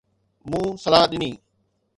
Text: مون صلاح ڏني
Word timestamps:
مون 0.49 0.67
صلاح 0.83 1.03
ڏني 1.11 1.31